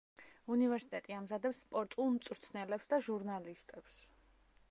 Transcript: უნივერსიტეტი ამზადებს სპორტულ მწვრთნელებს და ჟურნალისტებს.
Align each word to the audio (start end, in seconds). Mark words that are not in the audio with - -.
უნივერსიტეტი 0.53 1.15
ამზადებს 1.17 1.59
სპორტულ 1.65 2.09
მწვრთნელებს 2.15 2.91
და 2.95 3.01
ჟურნალისტებს. 3.09 4.01